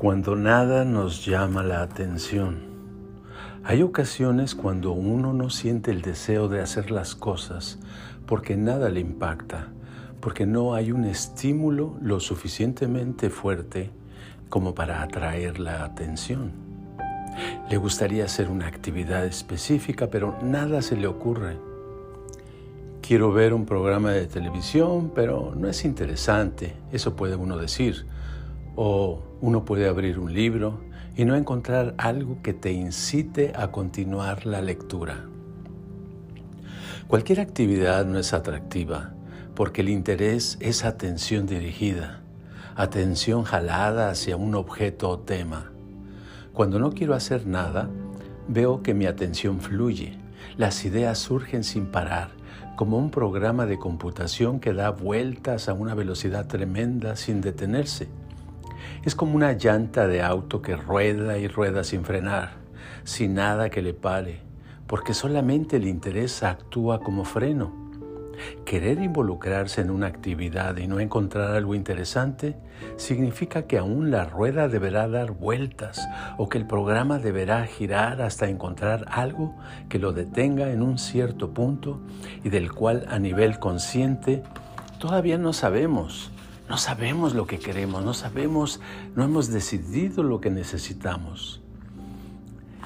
[0.00, 2.60] Cuando nada nos llama la atención.
[3.64, 7.78] Hay ocasiones cuando uno no siente el deseo de hacer las cosas
[8.24, 9.68] porque nada le impacta,
[10.22, 13.90] porque no hay un estímulo lo suficientemente fuerte
[14.48, 16.52] como para atraer la atención.
[17.68, 21.58] Le gustaría hacer una actividad específica, pero nada se le ocurre.
[23.02, 28.06] Quiero ver un programa de televisión, pero no es interesante, eso puede uno decir
[28.76, 30.80] o uno puede abrir un libro
[31.16, 35.24] y no encontrar algo que te incite a continuar la lectura.
[37.08, 39.14] Cualquier actividad no es atractiva
[39.54, 42.22] porque el interés es atención dirigida,
[42.76, 45.70] atención jalada hacia un objeto o tema.
[46.54, 47.90] Cuando no quiero hacer nada,
[48.48, 50.18] veo que mi atención fluye,
[50.56, 52.30] las ideas surgen sin parar,
[52.76, 58.08] como un programa de computación que da vueltas a una velocidad tremenda sin detenerse.
[59.02, 62.50] Es como una llanta de auto que rueda y rueda sin frenar,
[63.04, 64.42] sin nada que le pare,
[64.86, 67.72] porque solamente el interés actúa como freno.
[68.66, 72.58] Querer involucrarse en una actividad y no encontrar algo interesante
[72.96, 76.06] significa que aún la rueda deberá dar vueltas
[76.36, 79.56] o que el programa deberá girar hasta encontrar algo
[79.88, 82.00] que lo detenga en un cierto punto
[82.44, 84.42] y del cual a nivel consciente
[84.98, 86.30] todavía no sabemos
[86.70, 88.78] no sabemos lo que queremos, no sabemos,
[89.16, 91.60] no hemos decidido lo que necesitamos.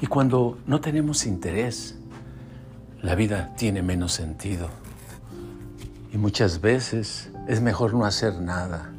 [0.00, 1.94] Y cuando no tenemos interés,
[3.02, 4.68] la vida tiene menos sentido.
[6.12, 8.90] Y muchas veces es mejor no hacer nada,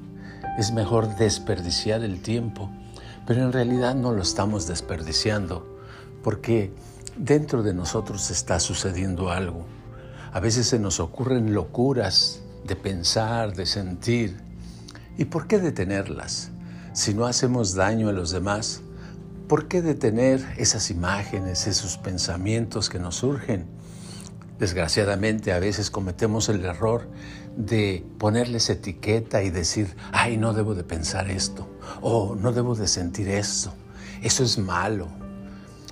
[0.58, 2.72] es mejor desperdiciar el tiempo,
[3.28, 5.78] pero en realidad no lo estamos desperdiciando,
[6.24, 6.72] porque
[7.18, 9.66] dentro de nosotros está sucediendo algo.
[10.32, 14.49] A veces se nos ocurren locuras de pensar, de sentir,
[15.20, 16.50] ¿Y por qué detenerlas?
[16.94, 18.80] Si no hacemos daño a los demás,
[19.50, 23.66] ¿por qué detener esas imágenes, esos pensamientos que nos surgen?
[24.60, 27.10] Desgraciadamente a veces cometemos el error
[27.58, 31.68] de ponerles etiqueta y decir, ay, no debo de pensar esto,
[32.00, 33.74] o no debo de sentir esto,
[34.22, 35.10] eso es malo.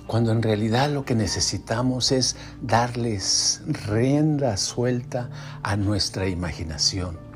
[0.06, 5.28] Cuando en realidad lo que necesitamos es darles rienda suelta
[5.62, 7.27] a nuestra imaginación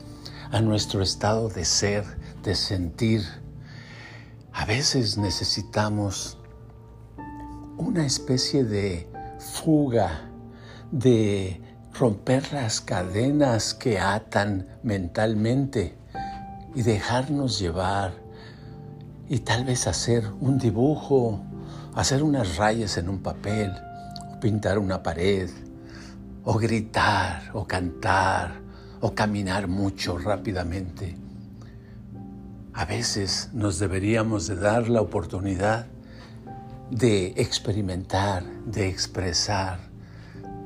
[0.52, 2.04] a nuestro estado de ser,
[2.42, 3.22] de sentir.
[4.52, 6.36] A veces necesitamos
[7.78, 9.08] una especie de
[9.38, 10.28] fuga,
[10.90, 11.58] de
[11.94, 15.96] romper las cadenas que atan mentalmente
[16.74, 18.12] y dejarnos llevar
[19.30, 21.40] y tal vez hacer un dibujo,
[21.94, 23.72] hacer unas rayas en un papel,
[24.30, 25.48] o pintar una pared,
[26.44, 28.60] o gritar, o cantar,
[29.02, 31.16] o caminar mucho rápidamente.
[32.72, 35.86] A veces nos deberíamos de dar la oportunidad
[36.88, 39.80] de experimentar, de expresar,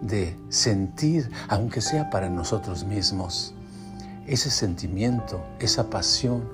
[0.03, 3.55] de sentir, aunque sea para nosotros mismos,
[4.27, 6.47] ese sentimiento, esa pasión,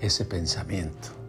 [0.00, 1.19] ese pensamiento.